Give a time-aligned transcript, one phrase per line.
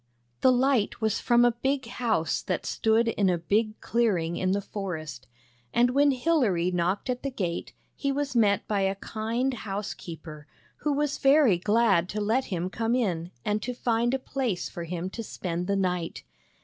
[0.39, 4.59] The light was from a big house that stood in a big clearing in the
[4.59, 5.27] forest,
[5.75, 10.91] and when Hilary knocked at the gate he was met by a kind housekeeper, who
[10.91, 15.07] was very glad to let him come in and to find a place for him
[15.11, 16.23] to spend the night.